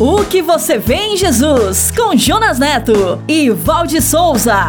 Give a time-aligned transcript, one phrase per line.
[0.00, 4.64] O que você vê em Jesus, com Jonas Neto e Valde Souza.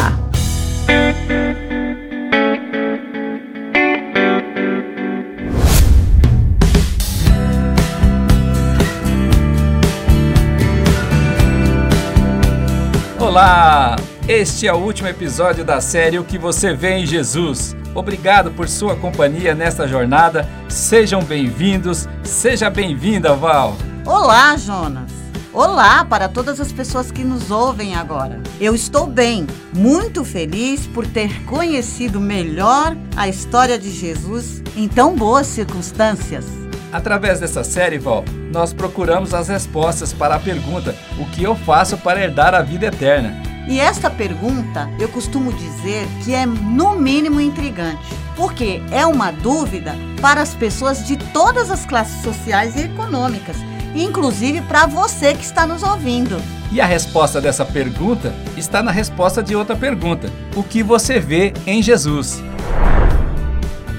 [13.19, 13.95] Olá!
[14.27, 17.75] Este é o último episódio da série O que você vê em Jesus.
[17.93, 20.49] Obrigado por sua companhia nesta jornada.
[20.67, 22.09] Sejam bem-vindos.
[22.23, 23.77] Seja bem-vinda, Val.
[24.07, 25.18] Olá, Jonas.
[25.51, 28.39] Olá para todas as pessoas que nos ouvem agora.
[28.61, 35.15] Eu estou bem, muito feliz por ter conhecido melhor a história de Jesus em tão
[35.15, 36.45] boas circunstâncias.
[36.93, 41.97] Através dessa série, Val, nós procuramos as respostas para a pergunta: o que eu faço
[41.97, 43.41] para herdar a vida eterna?
[43.67, 49.95] E esta pergunta eu costumo dizer que é no mínimo intrigante, porque é uma dúvida
[50.21, 53.57] para as pessoas de todas as classes sociais e econômicas,
[53.95, 56.41] inclusive para você que está nos ouvindo.
[56.71, 61.53] E a resposta dessa pergunta está na resposta de outra pergunta: o que você vê
[61.65, 62.43] em Jesus?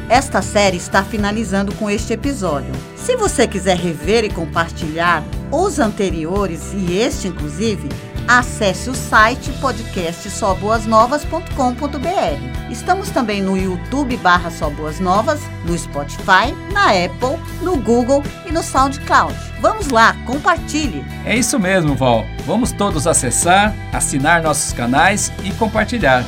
[0.08, 2.72] Esta série está finalizando com este episódio.
[2.96, 7.88] Se você quiser rever e compartilhar os anteriores e este inclusive,
[8.38, 12.70] acesse o site podcast soboasnovas.com.br.
[12.70, 18.52] Estamos também no YouTube barra Só Boas Novas, no Spotify, na Apple, no Google e
[18.52, 19.34] no SoundCloud.
[19.60, 21.04] Vamos lá, compartilhe!
[21.26, 22.24] É isso mesmo, Val.
[22.46, 26.24] Vamos todos acessar, assinar nossos canais e compartilhar.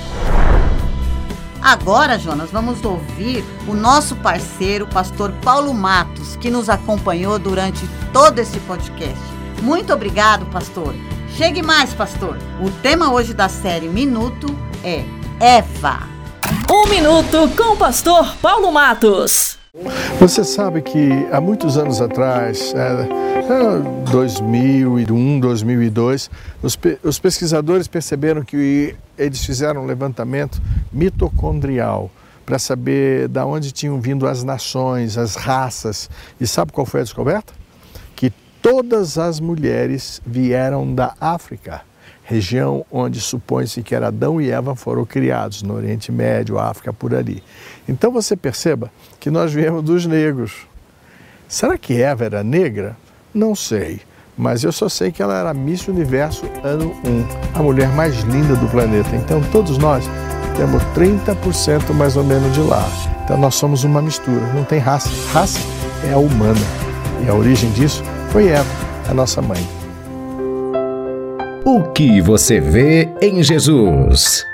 [1.62, 8.41] Agora, Jonas, vamos ouvir o nosso parceiro, pastor Paulo Matos, que nos acompanhou durante todo
[8.41, 9.22] esse podcast.
[9.62, 10.92] Muito obrigado, pastor.
[11.36, 12.36] Chegue mais, pastor.
[12.61, 14.47] O tema hoje da série Minuto
[14.84, 15.02] é
[15.41, 16.00] Eva.
[16.70, 19.58] Um minuto com o pastor Paulo Matos.
[20.20, 26.30] Você sabe que há muitos anos atrás, é, 2001, 2002,
[26.62, 30.60] os, pe os pesquisadores perceberam que eles fizeram um levantamento
[30.92, 32.10] mitocondrial
[32.44, 36.10] para saber de onde tinham vindo as nações, as raças.
[36.38, 37.62] E sabe qual foi a descoberta?
[38.62, 41.83] Todas as mulheres vieram da África,
[42.23, 47.43] região onde supõe-se que Adão e Eva foram criados, no Oriente Médio, África, por ali.
[47.89, 50.67] Então você perceba que nós viemos dos negros.
[51.49, 52.97] Será que Eva era negra?
[53.34, 54.00] Não sei,
[54.39, 56.94] mas eu só sei que ela era Miss Universo ano
[57.55, 59.15] 1, a mulher mais linda do planeta.
[59.17, 60.05] Então todos nós
[60.56, 62.87] temos 30% mais ou menos de lá.
[63.25, 65.11] Então nós somos uma mistura, não tem raça.
[65.33, 65.59] Raça
[66.09, 66.61] é a humana.
[67.25, 68.65] E a origem disso foi Eva,
[69.10, 69.60] a nossa mãe.
[71.66, 74.47] O que você vê em Jesus?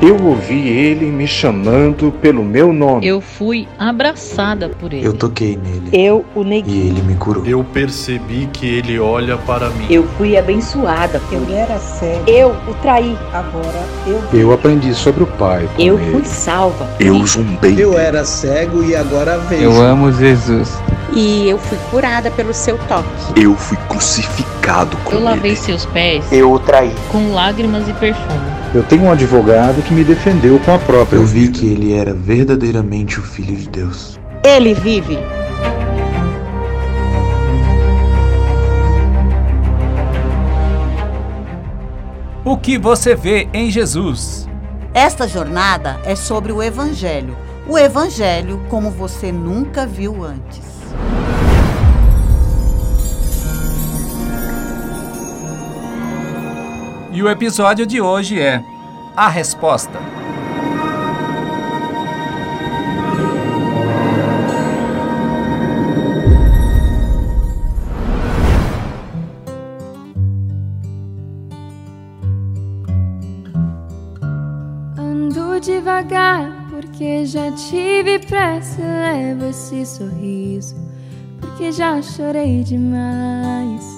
[0.00, 3.04] Eu ouvi ele me chamando pelo meu nome.
[3.04, 5.04] Eu fui abraçada por ele.
[5.04, 5.88] Eu toquei nele.
[5.92, 6.72] Eu o neguei.
[6.72, 7.44] E ele me curou.
[7.44, 9.86] Eu percebi que ele olha para mim.
[9.90, 11.20] Eu fui abençoada.
[11.32, 12.30] Eu era cego.
[12.30, 13.18] Eu o traí.
[13.32, 14.38] Agora eu.
[14.38, 15.68] Eu aprendi sobre o Pai.
[15.76, 16.12] eu ele.
[16.12, 16.88] fui salva.
[17.00, 17.74] Eu zumbei.
[17.76, 19.64] Eu era cego e agora vejo.
[19.64, 20.78] Eu amo Jesus.
[21.20, 23.42] E eu fui curada pelo seu toque.
[23.42, 25.60] Eu fui crucificado com Eu lavei ele.
[25.60, 26.24] seus pés.
[26.30, 26.94] Eu o traí.
[27.10, 28.38] Com lágrimas e perfume.
[28.72, 31.16] Eu tenho um advogado que me defendeu com a própria.
[31.16, 34.16] Eu vi que ele era verdadeiramente o Filho de Deus.
[34.44, 35.18] Ele vive.
[42.44, 44.48] O que você vê em Jesus?
[44.94, 47.36] Esta jornada é sobre o Evangelho.
[47.68, 50.77] O Evangelho como você nunca viu antes.
[57.18, 58.62] E o episódio de hoje é
[59.16, 59.98] A Resposta.
[74.96, 78.80] Ando devagar porque já tive pressa.
[78.80, 80.76] Levo esse sorriso
[81.40, 83.97] porque já chorei demais.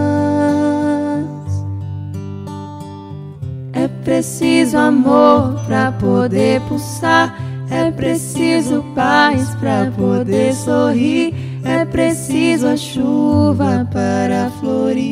[4.21, 7.35] Preciso amor pra poder pulsar.
[7.71, 11.33] É preciso paz pra poder sorrir.
[11.63, 15.11] é preciso a chuva para florir.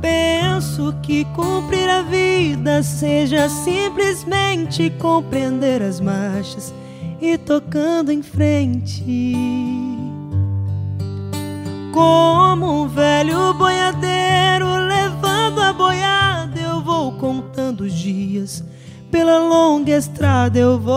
[0.00, 6.72] Penso que cumprir a vida seja simplesmente compreender as marchas
[7.20, 9.34] e tocando em frente.
[11.92, 14.36] Como um velho boiadeiro
[15.76, 18.64] boiada, eu vou contando os dias.
[19.10, 20.94] Pela longa estrada eu vou,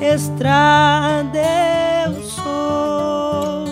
[0.00, 1.38] estrada
[2.06, 3.64] eu sou.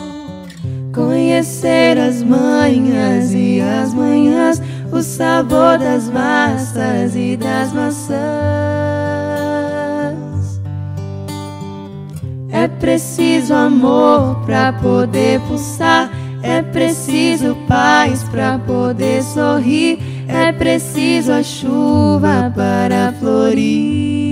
[0.94, 4.62] Conhecer as manhas e as manhãs,
[4.92, 8.16] o sabor das massas e das maçãs.
[12.50, 16.10] É preciso amor para poder pulsar,
[16.46, 19.98] é preciso paz para poder sorrir,
[20.28, 24.25] é preciso a chuva para florir.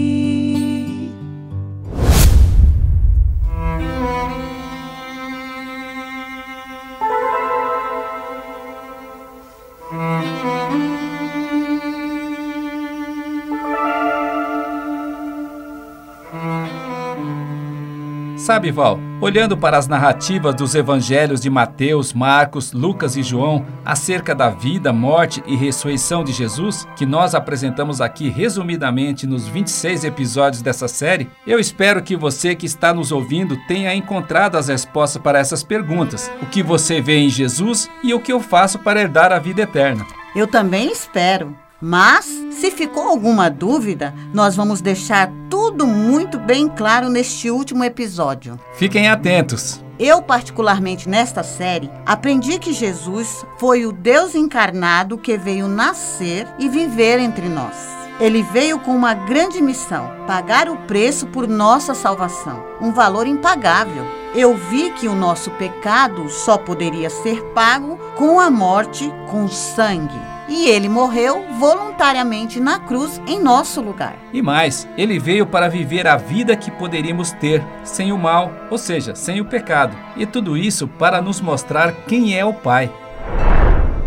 [18.44, 24.34] Sabe, Val, olhando para as narrativas dos evangelhos de Mateus, Marcos, Lucas e João acerca
[24.34, 30.60] da vida, morte e ressurreição de Jesus, que nós apresentamos aqui resumidamente nos 26 episódios
[30.60, 35.38] dessa série, eu espero que você que está nos ouvindo tenha encontrado as respostas para
[35.38, 39.32] essas perguntas: o que você vê em Jesus e o que eu faço para herdar
[39.32, 40.04] a vida eterna.
[40.36, 41.63] Eu também espero.
[41.86, 48.58] Mas, se ficou alguma dúvida, nós vamos deixar tudo muito bem claro neste último episódio.
[48.72, 49.84] Fiquem atentos.
[49.98, 56.70] Eu, particularmente nesta série, aprendi que Jesus foi o Deus encarnado que veio nascer e
[56.70, 57.76] viver entre nós.
[58.18, 64.06] Ele veio com uma grande missão: pagar o preço por nossa salvação, um valor impagável.
[64.34, 70.33] Eu vi que o nosso pecado só poderia ser pago com a morte, com sangue.
[70.48, 74.16] E ele morreu voluntariamente na cruz em nosso lugar.
[74.32, 78.76] E mais, ele veio para viver a vida que poderíamos ter sem o mal, ou
[78.76, 79.96] seja, sem o pecado.
[80.16, 82.92] E tudo isso para nos mostrar quem é o Pai.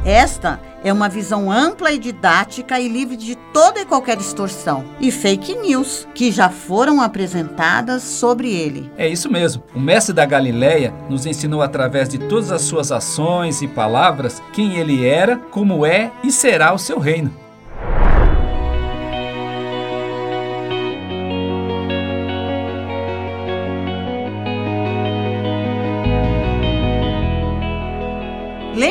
[0.05, 5.11] Esta é uma visão ampla e didática e livre de toda e qualquer distorção e
[5.11, 8.91] fake news que já foram apresentadas sobre ele.
[8.97, 9.63] É isso mesmo.
[9.73, 14.77] O mestre da Galileia nos ensinou através de todas as suas ações e palavras quem
[14.77, 17.46] ele era, como é e será o seu reino.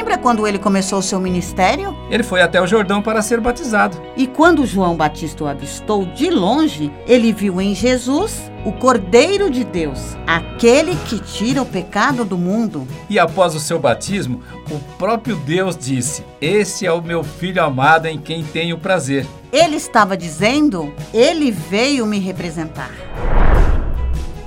[0.06, 1.92] Lembra quando ele começou o seu ministério?
[2.08, 4.00] Ele foi até o Jordão para ser batizado.
[4.16, 9.64] E quando João Batista o avistou de longe, ele viu em Jesus o Cordeiro de
[9.64, 12.86] Deus, aquele que tira o pecado do mundo.
[13.10, 18.06] E após o seu batismo, o próprio Deus disse: Esse é o meu filho amado
[18.06, 19.26] em quem tenho prazer.
[19.52, 22.92] Ele estava dizendo: Ele veio me representar.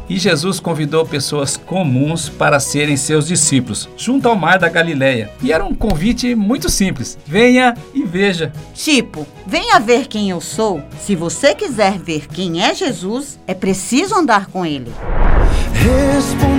[0.09, 5.29] E Jesus convidou pessoas comuns para serem seus discípulos, junto ao mar da Galileia.
[5.41, 8.51] E era um convite muito simples: venha e veja.
[8.73, 10.81] Tipo, venha ver quem eu sou.
[10.99, 14.91] Se você quiser ver quem é Jesus, é preciso andar com ele.
[15.73, 16.58] Respondemos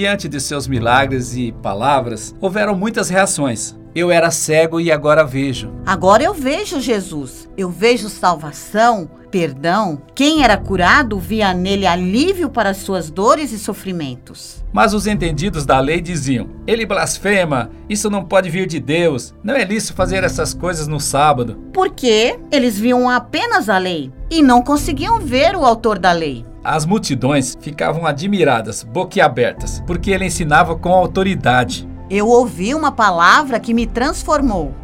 [0.00, 3.78] diante de seus milagres e palavras, houveram muitas reações.
[3.94, 5.72] Eu era cego e agora vejo.
[5.84, 7.48] Agora eu vejo Jesus.
[7.56, 10.00] Eu vejo salvação, perdão.
[10.14, 14.64] Quem era curado via nele alívio para suas dores e sofrimentos.
[14.72, 19.54] Mas os entendidos da lei diziam: Ele blasfema, isso não pode vir de Deus, não
[19.54, 21.58] é lícito fazer essas coisas no sábado.
[21.72, 26.44] Porque eles viam apenas a lei e não conseguiam ver o autor da lei.
[26.62, 31.88] As multidões ficavam admiradas, boquiabertas, porque ele ensinava com autoridade.
[32.10, 34.74] Eu ouvi uma palavra que me transformou.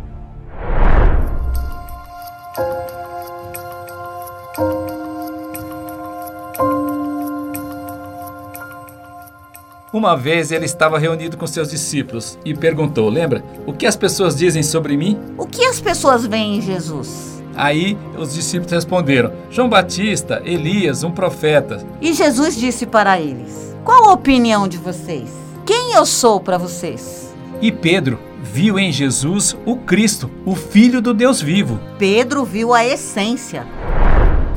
[9.92, 13.42] Uma vez ele estava reunido com seus discípulos e perguntou: Lembra?
[13.66, 15.18] O que as pessoas dizem sobre mim?
[15.36, 17.42] O que as pessoas veem em Jesus?
[17.56, 21.84] Aí os discípulos responderam: João Batista, Elias, um profeta.
[22.00, 25.45] E Jesus disse para eles: Qual a opinião de vocês?
[25.66, 27.34] Quem eu sou para vocês?
[27.60, 31.80] E Pedro viu em Jesus o Cristo, o Filho do Deus vivo.
[31.98, 33.66] Pedro viu a essência.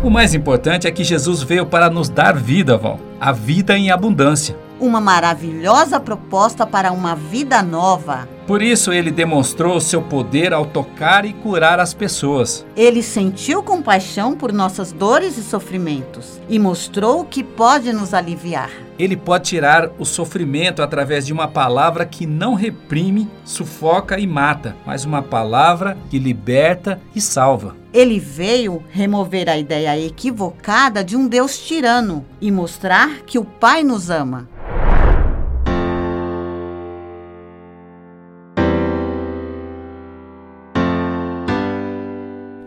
[0.04, 3.00] O mais importante é que Jesus veio para nos dar vida, Val.
[3.20, 4.56] A vida em abundância.
[4.80, 8.30] Uma maravilhosa proposta para uma vida nova.
[8.50, 12.66] Por isso ele demonstrou seu poder ao tocar e curar as pessoas.
[12.76, 18.72] Ele sentiu compaixão por nossas dores e sofrimentos e mostrou que pode nos aliviar.
[18.98, 24.76] Ele pode tirar o sofrimento através de uma palavra que não reprime, sufoca e mata,
[24.84, 27.78] mas uma palavra que liberta e salva.
[27.94, 33.84] Ele veio remover a ideia equivocada de um Deus tirano e mostrar que o Pai
[33.84, 34.50] nos ama.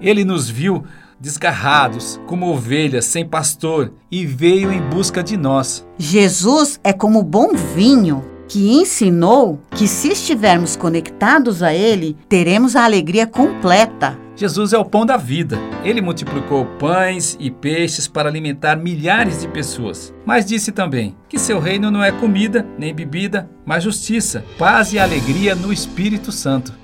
[0.02, 0.85] Ele nos viu
[1.21, 5.87] desgarrados, como ovelhas sem pastor, e veio em busca de nós.
[5.97, 12.85] Jesus é como bom vinho que ensinou que se estivermos conectados a Ele, teremos a
[12.85, 14.18] alegria completa.
[14.35, 15.59] Jesus é o pão da vida.
[15.85, 20.12] Ele multiplicou pães e peixes para alimentar milhares de pessoas.
[20.26, 24.99] Mas disse também que seu reino não é comida nem bebida, mas justiça, paz e
[24.99, 26.75] alegria no Espírito Santo.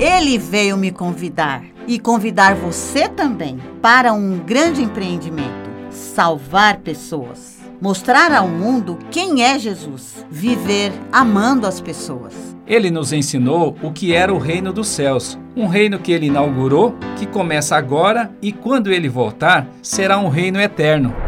[0.00, 7.58] Ele veio me convidar e convidar você também para um grande empreendimento: salvar pessoas.
[7.80, 12.34] Mostrar ao mundo quem é Jesus, viver amando as pessoas.
[12.66, 16.96] Ele nos ensinou o que era o reino dos céus, um reino que ele inaugurou,
[17.16, 21.27] que começa agora e quando ele voltar, será um reino eterno.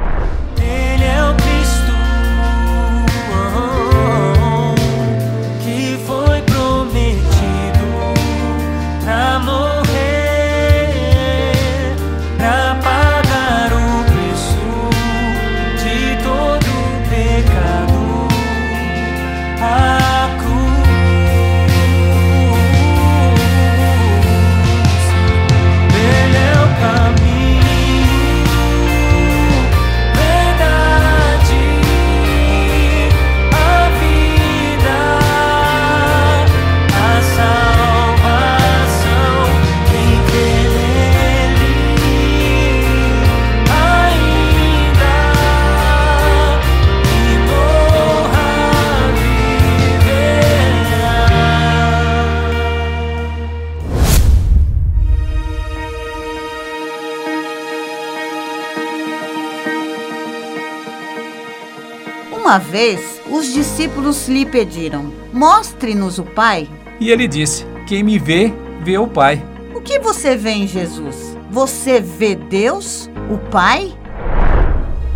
[62.51, 66.69] Uma vez, os discípulos lhe pediram: Mostre-nos o Pai.
[66.99, 68.53] E ele disse: Quem me vê,
[68.83, 69.41] vê o Pai.
[69.73, 71.39] O que você vê em Jesus?
[71.49, 73.97] Você vê Deus, o Pai?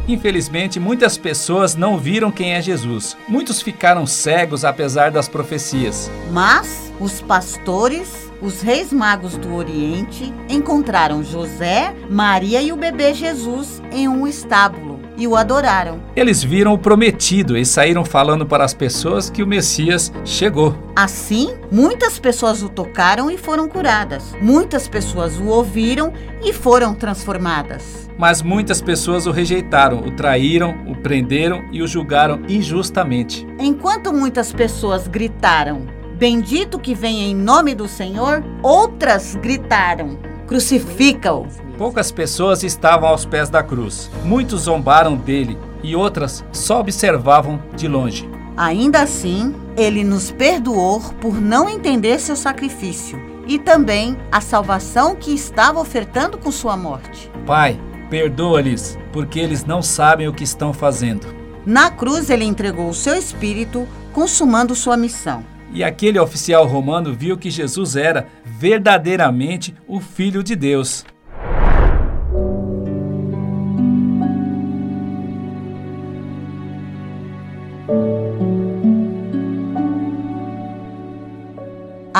[0.06, 3.16] Infelizmente, muitas pessoas não viram quem é Jesus.
[3.26, 6.08] Muitos ficaram cegos apesar das profecias.
[6.30, 13.82] Mas os pastores, os reis magos do Oriente, encontraram José, Maria e o bebê Jesus
[13.90, 16.00] em um estábulo e o adoraram.
[16.16, 20.76] Eles viram o prometido e saíram falando para as pessoas que o Messias chegou.
[20.96, 24.34] Assim, muitas pessoas o tocaram e foram curadas.
[24.40, 28.08] Muitas pessoas o ouviram e foram transformadas.
[28.16, 33.46] Mas muitas pessoas o rejeitaram, o traíram, o prenderam e o julgaram injustamente.
[33.58, 40.16] Enquanto muitas pessoas gritaram: Bendito que vem em nome do Senhor, outras gritaram:
[40.46, 41.46] Crucifica-o.
[41.76, 44.10] Poucas pessoas estavam aos pés da cruz.
[44.24, 48.28] Muitos zombaram dele e outras só observavam de longe.
[48.56, 55.34] Ainda assim, ele nos perdoou por não entender seu sacrifício e também a salvação que
[55.34, 57.30] estava ofertando com sua morte.
[57.44, 57.78] Pai,
[58.08, 61.26] perdoa-lhes, porque eles não sabem o que estão fazendo.
[61.66, 65.44] Na cruz, ele entregou o seu espírito, consumando sua missão.
[65.72, 71.04] E aquele oficial romano viu que Jesus era verdadeiramente o Filho de Deus.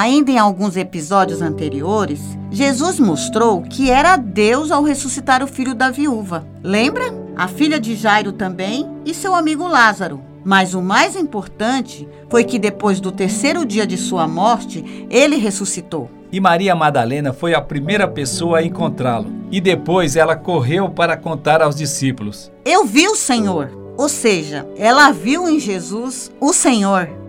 [0.05, 2.21] Ainda em alguns episódios anteriores,
[2.51, 6.47] Jesus mostrou que era Deus ao ressuscitar o filho da viúva.
[6.63, 7.05] Lembra?
[7.35, 10.21] A filha de Jairo também e seu amigo Lázaro.
[10.45, 16.11] Mas o mais importante foi que depois do terceiro dia de sua morte, ele ressuscitou.
[16.31, 19.33] E Maria Madalena foi a primeira pessoa a encontrá-lo.
[19.51, 22.53] E depois ela correu para contar aos discípulos.
[22.63, 23.71] Eu vi o Senhor.
[23.97, 27.24] Ou seja, ela viu em Jesus o Senhor.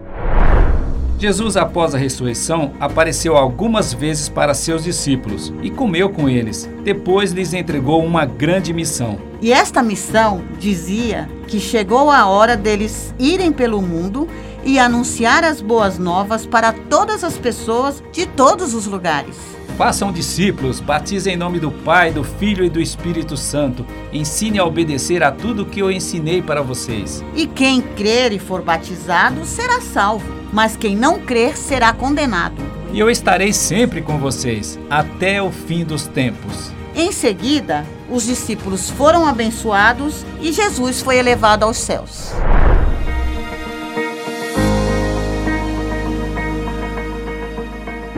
[1.18, 6.70] Jesus, após a ressurreição, apareceu algumas vezes para seus discípulos e comeu com eles.
[6.84, 9.18] Depois lhes entregou uma grande missão.
[9.42, 14.28] E esta missão dizia que chegou a hora deles irem pelo mundo
[14.64, 19.38] e anunciar as boas novas para todas as pessoas de todos os lugares.
[19.78, 23.86] Façam discípulos, batizem em nome do Pai, do Filho e do Espírito Santo.
[24.14, 27.22] Ensine a obedecer a tudo o que eu ensinei para vocês.
[27.36, 32.56] E quem crer e for batizado será salvo, mas quem não crer será condenado.
[32.94, 36.72] E eu estarei sempre com vocês, até o fim dos tempos.
[36.96, 42.32] Em seguida, os discípulos foram abençoados e Jesus foi elevado aos céus.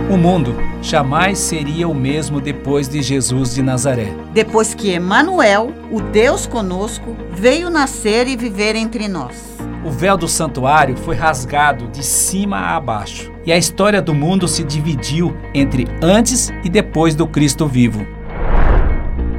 [0.09, 4.07] O mundo jamais seria o mesmo depois de Jesus de Nazaré.
[4.31, 9.35] Depois que Emanuel, o Deus conosco, veio nascer e viver entre nós.
[9.83, 14.47] O véu do santuário foi rasgado de cima a baixo, e a história do mundo
[14.47, 18.07] se dividiu entre antes e depois do Cristo vivo.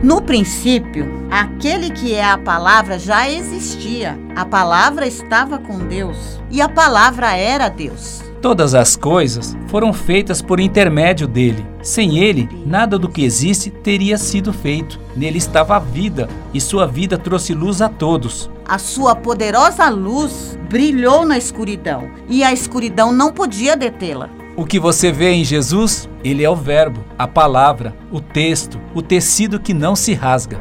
[0.03, 4.19] No princípio, aquele que é a palavra já existia.
[4.37, 8.28] A palavra estava com Deus e a palavra era Deus.
[8.41, 11.67] Todas as coisas foram feitas por intermédio dele.
[11.83, 15.01] Sem ele, nada do que existe teria sido feito.
[15.17, 18.49] Nele estava a vida, e sua vida trouxe luz a todos.
[18.67, 24.31] A sua poderosa luz brilhou na escuridão, e a escuridão não podia detê-la.
[24.57, 29.03] O que você vê em Jesus, ele é o Verbo, a palavra, o texto, o
[29.03, 30.61] tecido que não se rasga.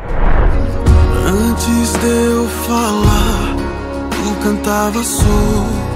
[1.28, 3.56] Antes de eu falar,
[4.10, 5.87] tu cantava sobre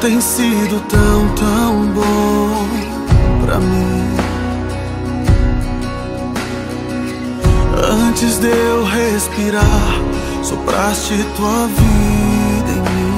[0.00, 2.66] tens sido tão, tão bom
[3.44, 4.16] pra mim.
[8.08, 10.00] Antes de eu respirar,
[10.42, 13.12] sopraste tua vida em mim.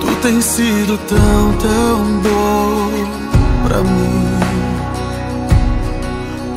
[0.00, 2.90] Tu tens sido tão, tão bom
[3.66, 4.38] pra mim.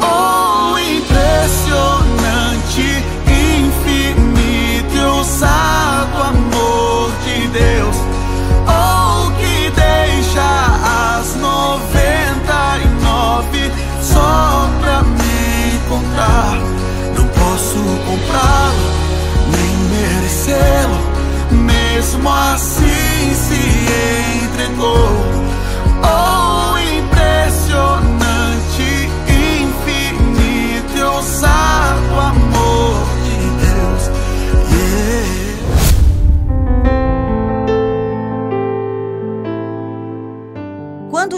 [0.02, 5.81] Oh, impressionante, infinito e amor de
[7.52, 7.96] Deus.
[8.68, 10.42] Oh, que deixa
[11.20, 16.58] as noventa e nove só pra me encontrar.
[17.16, 18.86] Não posso comprá-lo,
[19.52, 21.00] nem merecê-lo.
[21.52, 25.41] Mesmo assim se entregou.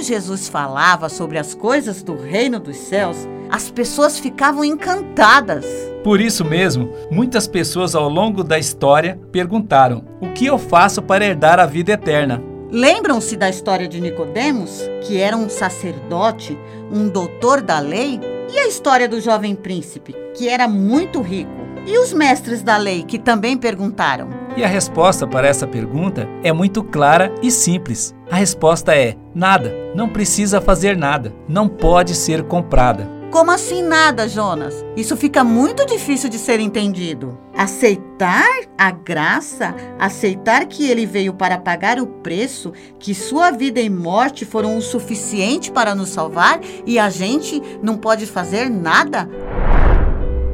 [0.04, 3.18] Jesus falava sobre as coisas do reino dos céus,
[3.50, 5.66] as pessoas ficavam encantadas.
[6.04, 11.26] Por isso mesmo, muitas pessoas ao longo da história perguntaram: "O que eu faço para
[11.26, 16.58] herdar a vida eterna?" Lembram-se da história de Nicodemos, que era um sacerdote,
[16.92, 18.20] um doutor da lei,
[18.52, 21.52] e a história do jovem príncipe, que era muito rico,
[21.86, 24.28] e os mestres da lei, que também perguntaram.
[24.56, 28.14] E a resposta para essa pergunta é muito clara e simples.
[28.30, 33.24] A resposta é: nada, não precisa fazer nada, não pode ser comprada.
[33.34, 34.86] Como assim nada, Jonas?
[34.96, 37.36] Isso fica muito difícil de ser entendido.
[37.58, 38.46] Aceitar
[38.78, 44.46] a graça, aceitar que ele veio para pagar o preço, que sua vida e morte
[44.46, 49.28] foram o suficiente para nos salvar e a gente não pode fazer nada?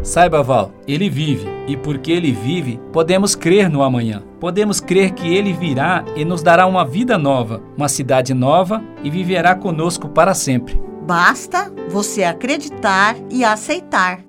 [0.10, 4.24] Saiba, Val, ele vive, e porque ele vive, podemos crer no amanhã.
[4.39, 9.10] Podemos crer que ele virá e nos dará uma vida nova, uma cidade nova e
[9.12, 10.82] viverá conosco para sempre.
[11.04, 14.22] Basta você acreditar e aceitar.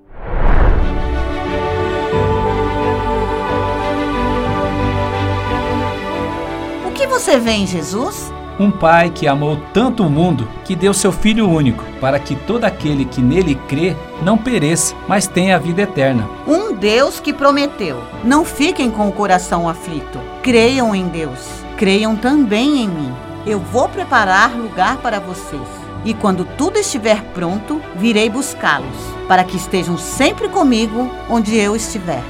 [6.86, 8.30] O que você vê em Jesus?
[8.60, 12.66] Um pai que amou tanto o mundo que deu seu filho único, para que todo
[12.66, 16.28] aquele que nele crê não pereça, mas tenha a vida eterna.
[16.46, 20.20] Um Deus que prometeu: não fiquem com o coração aflito.
[20.42, 21.38] Creiam em Deus.
[21.78, 23.10] Creiam também em mim.
[23.46, 25.66] Eu vou preparar lugar para vocês.
[26.04, 28.94] E quando tudo estiver pronto, virei buscá-los,
[29.26, 32.22] para que estejam sempre comigo onde eu estiver.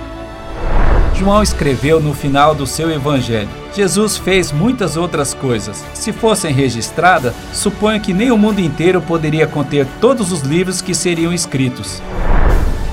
[1.12, 5.84] João escreveu no final do seu evangelho: Jesus fez muitas outras coisas.
[5.94, 10.94] Se fossem registradas, suponho que nem o mundo inteiro poderia conter todos os livros que
[10.94, 12.02] seriam escritos.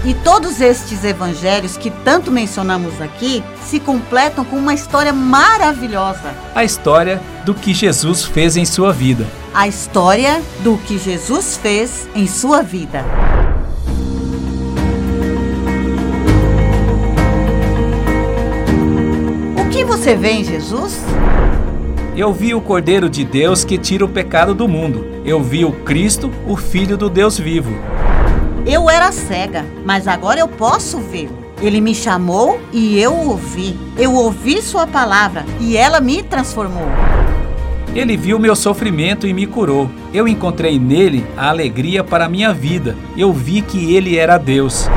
[0.06, 6.34] E todos estes evangelhos que tanto mencionamos aqui se completam com uma história maravilhosa.
[6.56, 9.28] A história do que Jesus fez em sua vida.
[9.54, 13.04] A história do que Jesus fez em sua vida.
[19.88, 21.02] Você vê em Jesus?
[22.15, 25.08] Eu vi o Cordeiro de Deus que tira o pecado do mundo.
[25.23, 27.71] Eu vi o Cristo, o Filho do Deus vivo.
[28.65, 31.30] Eu era cega, mas agora eu posso ver.
[31.62, 33.80] Ele me chamou e eu ouvi.
[33.97, 36.88] Eu ouvi sua palavra e ela me transformou.
[37.95, 39.89] Ele viu meu sofrimento e me curou.
[40.13, 42.95] Eu encontrei nele a alegria para a minha vida.
[43.15, 44.89] Eu vi que ele era Deus.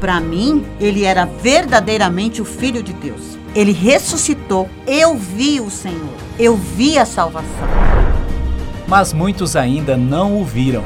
[0.00, 3.38] Para mim, ele era verdadeiramente o Filho de Deus.
[3.58, 4.70] Ele ressuscitou.
[4.86, 6.14] Eu vi o Senhor.
[6.38, 7.66] Eu vi a salvação.
[8.86, 10.84] Mas muitos ainda não o viram.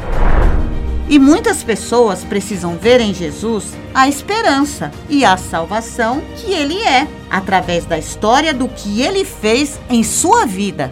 [1.06, 7.06] E muitas pessoas precisam ver em Jesus a esperança e a salvação que ele é,
[7.30, 10.90] através da história do que ele fez em sua vida.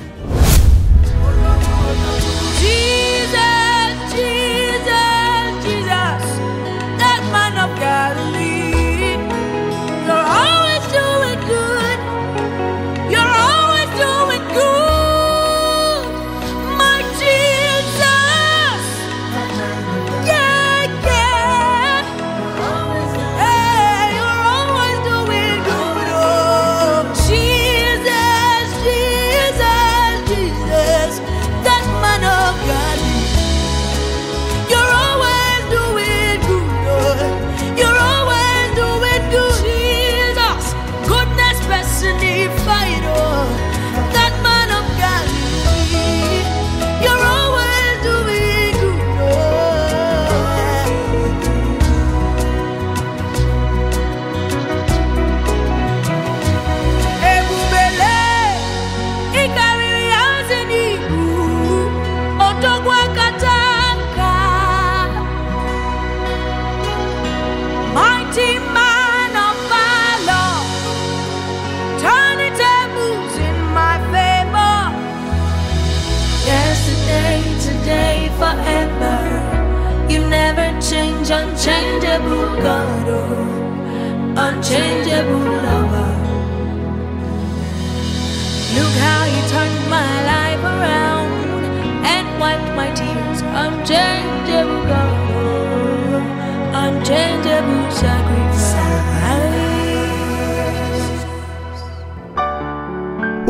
[97.91, 98.41] Sacrifice.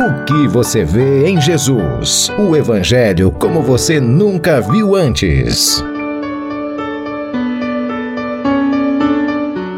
[0.00, 2.30] O que você vê em Jesus?
[2.38, 5.84] O Evangelho como você nunca viu antes.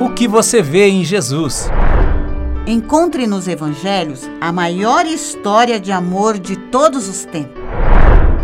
[0.00, 1.68] O que você vê em Jesus?
[2.64, 7.60] Encontre nos evangelhos a maior história de amor de todos os tempos.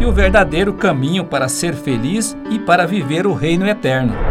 [0.00, 4.27] E o verdadeiro caminho para ser feliz e para viver o reino eterno.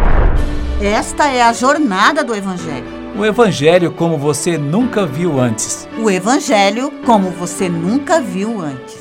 [0.82, 2.86] Esta é a jornada do evangelho.
[3.18, 5.90] O evangelho como você nunca viu antes.
[5.98, 8.96] O evangelho como você nunca viu antes.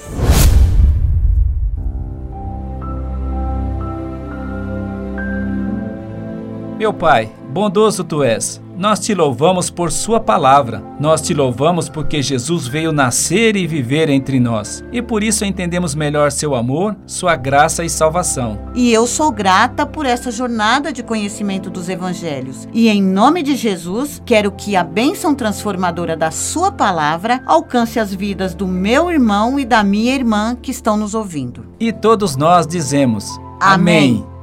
[6.78, 8.58] Meu Pai, bondoso tu és.
[8.78, 10.84] Nós te louvamos por Sua palavra.
[11.00, 14.84] Nós te louvamos porque Jesus veio nascer e viver entre nós.
[14.92, 18.58] E por isso entendemos melhor seu amor, sua graça e salvação.
[18.74, 22.68] E eu sou grata por essa jornada de conhecimento dos evangelhos.
[22.72, 28.12] E em nome de Jesus, quero que a bênção transformadora da Sua palavra alcance as
[28.12, 31.64] vidas do meu irmão e da minha irmã que estão nos ouvindo.
[31.80, 34.22] E todos nós dizemos: Amém.
[34.22, 34.35] Amém.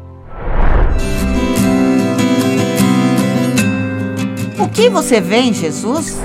[4.73, 6.17] O que você vê em Jesus?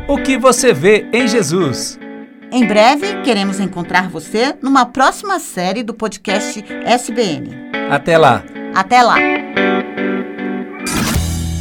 [0.07, 1.99] O que você vê em Jesus?
[2.51, 7.71] Em breve, queremos encontrar você numa próxima série do podcast SBN.
[7.89, 8.43] Até lá!
[8.73, 9.17] Até lá!